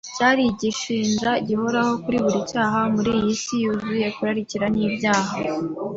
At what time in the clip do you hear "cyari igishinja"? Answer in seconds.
0.15-1.31